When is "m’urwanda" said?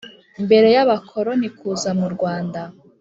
1.99-2.61